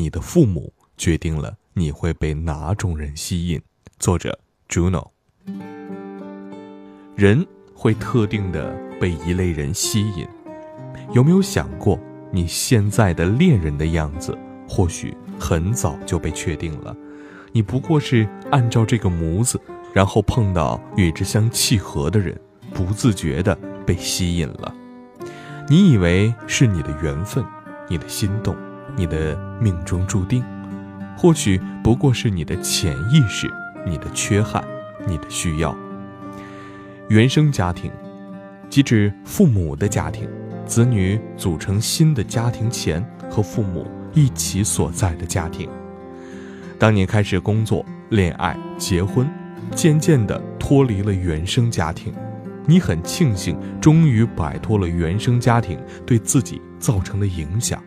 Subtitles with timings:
[0.00, 3.60] 你的父母决定了你会被哪种人吸引。
[3.98, 5.10] 作者：Juno。
[7.14, 10.26] 人会特定的被一类人吸引。
[11.12, 12.00] 有没有想过，
[12.32, 14.34] 你现在的恋人的样子，
[14.66, 16.96] 或许很早就被确定了？
[17.52, 19.60] 你不过是按照这个模子，
[19.92, 22.40] 然后碰到与之相契合的人，
[22.72, 23.54] 不自觉的
[23.84, 24.74] 被吸引了。
[25.68, 27.44] 你以为是你的缘分，
[27.86, 28.56] 你的心动，
[28.96, 30.44] 你的命中注定，
[31.16, 33.50] 或许不过是你的潜意识，
[33.86, 34.64] 你的缺憾，
[35.06, 35.76] 你的需要。
[37.08, 37.90] 原生家庭，
[38.68, 40.28] 即指父母的家庭，
[40.66, 45.68] 子女组成新的家庭前和父母一起所在的家庭。
[46.78, 49.28] 当你开始工作、恋爱、结婚，
[49.74, 52.14] 渐渐地脱离了原生家庭，
[52.66, 57.82] 你很庆幸终于摆脱了原生家庭对自己造成的影响，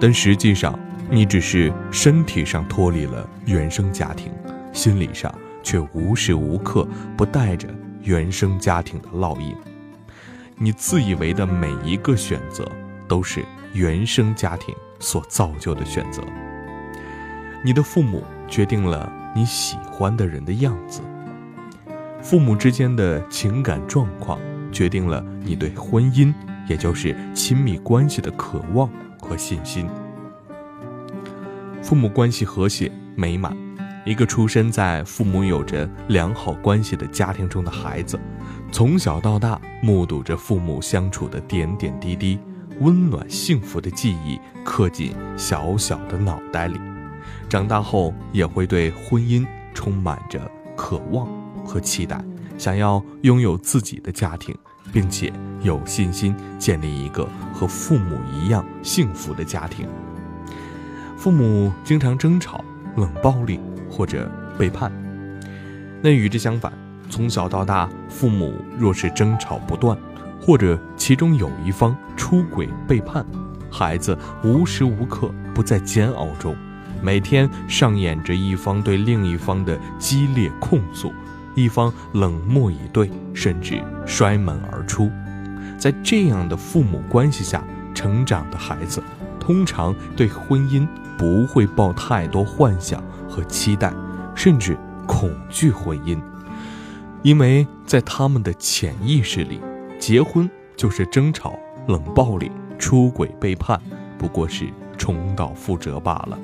[0.00, 0.78] 但实际上
[1.10, 4.32] 你只是身体上脱离了原生家庭，
[4.72, 6.86] 心理上却无时无刻
[7.16, 7.68] 不带着。
[8.04, 9.54] 原生家庭的烙印，
[10.56, 12.66] 你自以为的每一个选择，
[13.06, 16.22] 都是原生家庭所造就的选择。
[17.62, 21.02] 你的父母决定了你喜欢的人的样子，
[22.22, 24.38] 父母之间的情感状况
[24.72, 26.32] 决定了你对婚姻，
[26.66, 28.88] 也就是亲密关系的渴望
[29.20, 29.88] 和信心。
[31.82, 33.56] 父母关系和谐美满。
[34.04, 38.18] 一个出生在父母有着良好关系的家庭中的孩子，
[38.72, 42.38] 从小到大目睹着父母相处的点点滴滴，
[42.80, 46.80] 温暖幸福的记忆刻进小小的脑袋里，
[47.50, 51.28] 长大后也会对婚姻充满着渴望
[51.62, 52.18] 和期待，
[52.56, 54.56] 想要拥有自己的家庭，
[54.90, 55.30] 并且
[55.60, 59.86] 有信心建立一个和父母一样幸福的家庭。
[61.16, 62.64] 父母经常争吵、
[62.96, 63.60] 冷暴力。
[63.90, 64.92] 或者背叛，
[66.00, 66.72] 那与之相反，
[67.10, 69.98] 从小到大，父母若是争吵不断，
[70.40, 73.26] 或者其中有一方出轨背叛，
[73.72, 76.54] 孩子无时无刻不在煎熬中，
[77.02, 81.10] 每天上演着一方对另一方的激烈控诉，
[81.56, 85.10] 一方冷漠以对，甚至摔门而出。
[85.76, 87.64] 在这样的父母关系下
[87.98, 89.02] 成长的孩子，
[89.40, 90.86] 通常对婚姻
[91.18, 93.02] 不会抱太多幻想。
[93.28, 93.92] 和期待，
[94.34, 94.76] 甚至
[95.06, 96.18] 恐惧婚姻，
[97.22, 99.60] 因为在他们的潜意识里，
[99.98, 103.78] 结婚就是争吵、冷暴力、出轨、背叛，
[104.16, 104.66] 不过是
[104.96, 106.38] 重蹈覆辙罢了。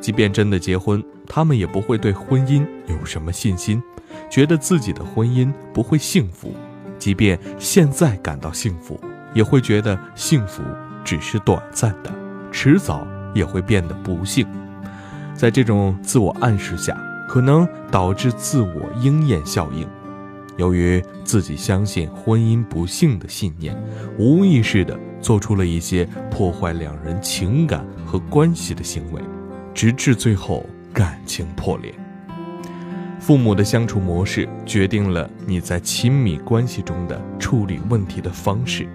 [0.00, 3.82] 即便真的结婚，他们也不会对婚姻有什么信心，
[4.30, 6.52] 觉得自己的婚姻不会幸福。
[6.98, 9.00] 即便现在感到幸福，
[9.34, 10.62] 也会觉得幸福
[11.04, 12.12] 只是短暂的，
[12.50, 14.46] 迟早也会变得不幸。
[15.34, 16.96] 在这种自我暗示下，
[17.28, 19.86] 可能导致自我应验效应。
[20.58, 23.74] 由于自己相信婚姻不幸的信念，
[24.18, 29.22] 无意识地做出了一些破坏两人情感和关系的行为，
[29.72, 31.92] 直至最后感情破裂。
[33.18, 38.86] 父母的相处模式决定了你在亲密关系中的处理问题的方式。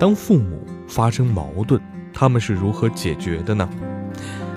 [0.00, 1.78] 当父母发生矛盾，
[2.10, 3.68] 他们是如何解决的呢？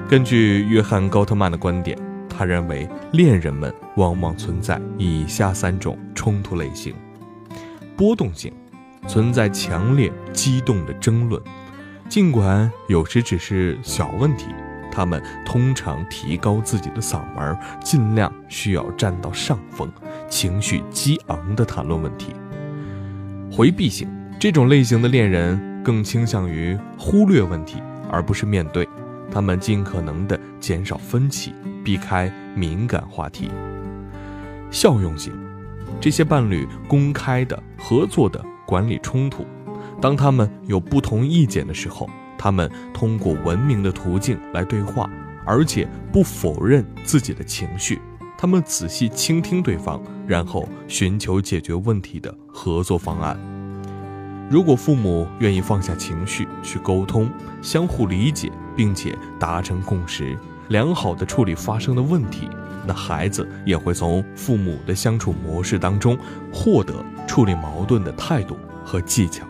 [0.07, 1.97] 根据约翰·高特曼的观点，
[2.29, 6.95] 他认为恋人们往往存在以下三种冲突类型：
[7.97, 8.53] 波动性，
[9.05, 11.41] 存在强烈激动的争论，
[12.07, 14.45] 尽管有时只是小问题，
[14.93, 19.91] 他们通常提高自己的嗓门，尽量需要占到上风，
[20.29, 22.31] 情绪激昂地谈论问题；
[23.51, 24.07] 回避性，
[24.43, 27.81] 这种类型的恋人更倾向于忽略问题，
[28.11, 28.85] 而不是面对。
[29.31, 33.49] 他们尽可能的减少分歧，避开敏感话题。
[34.69, 35.31] 效用性，
[36.01, 39.45] 这些伴侣公开的、合作的管理冲突。
[40.01, 45.09] 当他们有不同意见的时候，他们通过文明的途径来对话，
[45.45, 47.97] 而且不否认自己的情绪。
[48.37, 53.39] 他们仔细倾听对方，然后寻求解决问题的合作方案。
[54.49, 57.29] 如果父母愿意放下情绪去沟通，
[57.61, 60.37] 相互理解，并且达成共识，
[60.67, 62.47] 良好的处理发生的问题，
[62.85, 66.17] 那孩子也会从父母的相处模式当中
[66.51, 66.93] 获得
[67.27, 69.45] 处理矛盾的态度和技巧，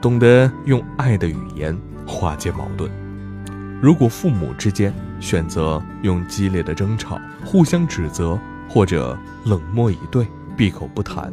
[0.00, 1.76] 懂得用爱的语言
[2.06, 2.90] 化解矛盾。
[3.80, 8.38] 如果父母之间选择用激烈的争吵、互相指责
[8.68, 10.26] 或者冷漠以对、
[10.56, 11.32] 闭口不谈，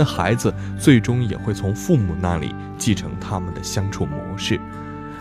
[0.00, 4.58] 那孩子最终也会从父母那里继承他们的相处模式。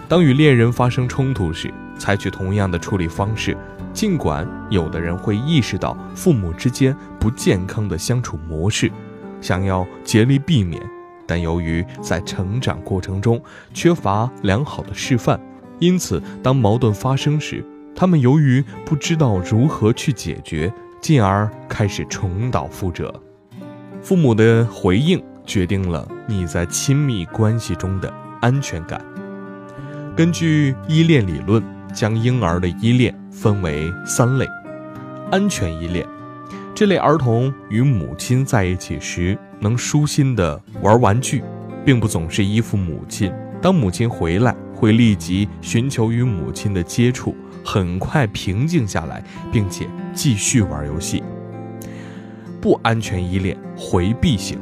[0.07, 3.57] 当与恋人发生冲突时，采取同样的处理方式。
[3.91, 8.89] 尽管有的人会意识到父母之间不健康的相处模式，
[9.41, 10.81] 想要竭力避免，
[11.27, 13.41] 但由于在成长过程中
[13.73, 15.37] 缺乏良好的示范，
[15.79, 23.13] 因此当矛盾发生时，他们由于不知道如何去解决，进而开始重蹈覆辙。
[24.01, 28.11] 父母的回应决定了你在亲密关系中的
[28.41, 29.03] 安全感。
[30.15, 31.63] 根据依恋理论，
[31.93, 34.47] 将婴儿的依恋分为三类：
[35.31, 36.05] 安全依恋，
[36.73, 41.43] 这类儿童与母亲在一起时能舒心的玩玩具，
[41.85, 43.31] 并不总是依附母亲。
[43.61, 51.21] 当母亲回来，会立即寻求与母亲的接触，很快平静下来，并且继续玩游戏。
[52.61, 54.59] 不安全依恋，回避型，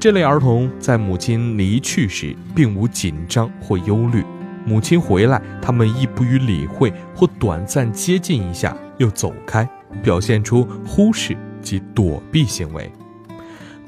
[0.00, 4.24] 这类儿童在母亲离去时并无紧张或忧虑，
[4.66, 9.68] 母亲回来，他们亦不予理会或短暂接近一下又走开，
[10.02, 12.90] 表现出忽视及躲避行为。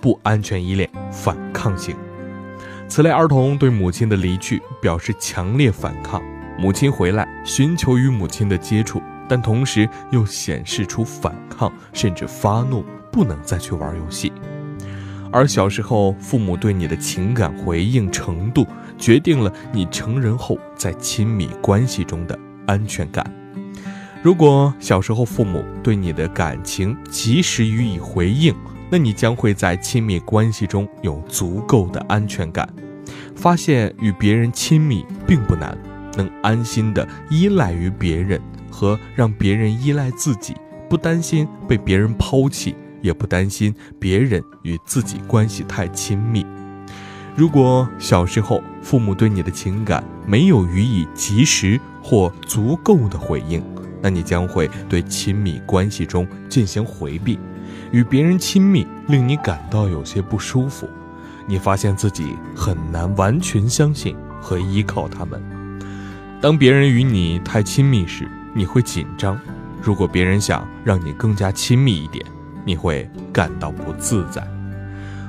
[0.01, 1.97] 不安全依恋，反抗型。
[2.87, 6.23] 此类儿童对母亲的离去表示强烈反抗，
[6.59, 12.85] 母亲回来寻求与母亲的接触，但同时又显示出反抗，甚至发怒，
[13.15, 14.33] 不能再去玩游戏。
[15.31, 18.67] 而小时候父母对你的情感回应程度，
[18.99, 23.25] 决定了你成人后在亲密关系中的安全感。
[24.21, 28.53] 如果小时候父母对你的感情及时予以回应，
[28.91, 32.69] 那你将会在亲密关系中有足够的安全感，
[33.37, 35.77] 发现与别人亲密并不难，
[36.17, 38.41] 能安心的依赖于别人
[38.71, 40.55] 和让别人依赖自己，
[40.89, 46.45] 不担心被别人抛弃，也不担心别人与自己关系太亲密。
[47.37, 53.63] 如果小时候父母对你的情感没有予以及时或足够的回应，
[54.01, 57.39] 那你将会对亲密关系中进行回避。
[57.93, 60.89] 与别人亲密令你感到有些不舒服，
[61.47, 65.43] 你发现自己很难完全相信和依靠他们。
[66.41, 69.37] 当别人与你太亲密时，你会紧张；
[69.83, 72.25] 如果别人想让你更加亲密一点，
[72.65, 74.47] 你会感到不自在，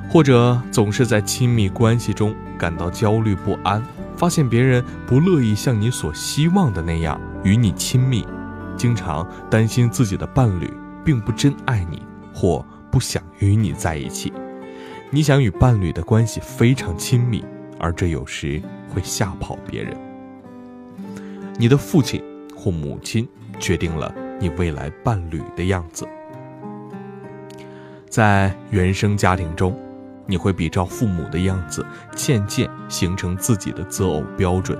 [0.09, 3.83] 或者总是在亲密关系中感到焦虑不安，
[4.15, 8.25] 发现别人不乐意像你所希望的那样与你亲密，
[8.77, 10.71] 经常担心自己的伴侣
[11.03, 12.01] 并不真爱你。
[12.37, 14.33] 或不想与你在一起，
[15.09, 17.41] 你想与伴侣的关系非常亲密，
[17.79, 19.95] 而这有时会吓跑别人。
[21.57, 22.21] 你的父亲
[22.53, 23.25] 或母亲
[23.57, 26.05] 决定了你未来伴侣的样子。
[28.15, 29.77] 在原生家庭中，
[30.25, 31.85] 你会比照父母的样子，
[32.15, 34.79] 渐渐形成自己的择偶标准。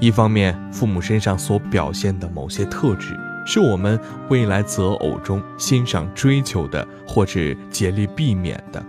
[0.00, 3.14] 一方面，父母身上所表现的某些特质。
[3.44, 4.00] 是我们
[4.30, 8.82] 未来择偶中欣赏、追求的，或是竭力避免的。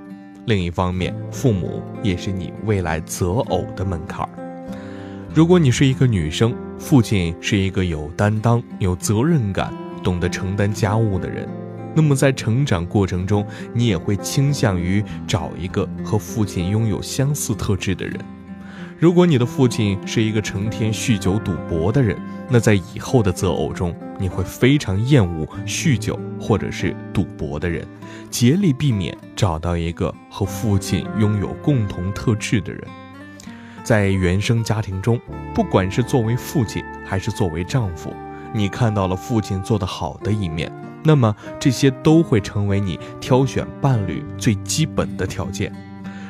[0.45, 4.25] 另一方面，父母也是你未来择偶的门槛。
[5.33, 11.45] 如果你是一个女生，父亲是一个有担当、有责任感、懂得承担家务的人，
[11.95, 18.17] 那么在成长过程中，你也会倾向于找一个和父亲拥有相似特质的人。
[18.97, 22.17] 如果你的父亲是一个成天酗酒赌博的人，
[22.49, 27.87] 那在以后的择偶中，你会非常厌恶酗酒或者是赌博的人，
[28.29, 32.83] 竭力避免找到一个和父亲拥有共同特质的人。
[33.85, 35.17] 在原生家庭中，
[35.55, 38.13] 不管是作为父亲还是作为丈夫，
[38.53, 40.69] 你看到了父亲做得好的一面，
[41.03, 45.71] 那么这些都会成为你挑选伴侣最基本的条件。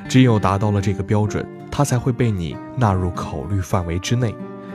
[0.07, 1.45] 只有达到了这个标准。
[1.71, 4.33] 他才会被你纳入考虑范围之内，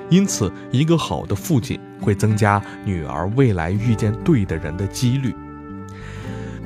[0.08, 5.34] 因此，一个好的父亲会增加女儿未来遇见对的人的几率。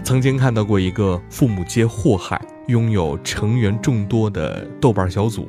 [0.05, 5.49] 曾经看到过一个父母皆祸害、拥有成员众多的豆瓣小组，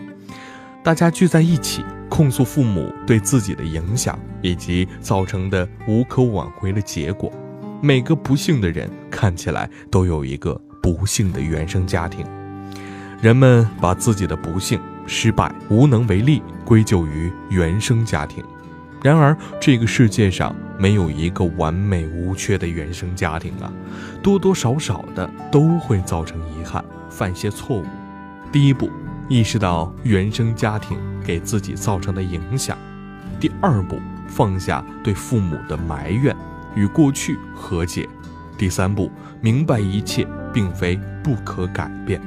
[0.82, 7.32] 大家聚在一起控诉父母对自己的影响以及造成的无可挽回的结果。
[7.82, 12.26] 每个不幸的人看起来都有一个不幸的原生家庭。
[13.22, 18.44] 人们把自己的不幸、失败、无能为力归咎于原生家庭，
[19.02, 23.72] 然而这个世界上没有一个完美无缺的原生家庭啊，
[24.22, 27.86] 多多少少的都会造成遗憾，犯些错误。
[28.52, 28.90] 第一步，
[29.28, 32.76] 意识到原生家庭给自己造成的影响；
[33.40, 36.36] 第二步，放下对父母的埋怨，
[36.76, 38.08] 与过去和解；
[38.58, 39.12] 第三步，
[39.42, 42.22] 明白一切并非不可改变。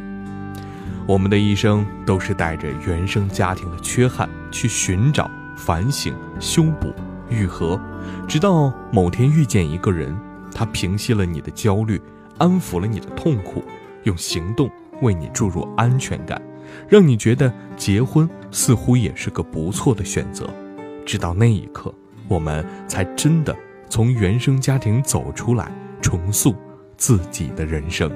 [1.06, 6.94] 我们的一生都是带着原生家庭的缺憾去寻找、反省、修补
[7.28, 7.80] 愈合，
[8.28, 10.16] 直到某天遇见一个人，
[10.54, 12.00] 他平息了你的焦虑，
[12.38, 13.64] 安抚了你的痛苦，
[14.04, 14.70] 用行动
[15.00, 16.40] 为你注入安全感，
[16.88, 20.48] 让你觉得结婚似乎也是个不错的选择。
[21.04, 21.92] 直到那一刻，
[22.28, 23.56] 我们才真的
[23.92, 25.70] 从原生家庭走出来，
[26.00, 26.54] 重塑
[26.96, 28.10] 自己的人生。